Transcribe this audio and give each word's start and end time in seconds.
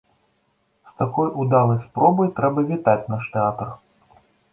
З 0.93 0.95
такой 1.01 1.27
удалай 1.43 1.77
спробай 1.83 2.31
трэба 2.39 2.59
вітаць 2.71 3.09
наш 3.13 3.29
тэатр! 3.35 3.67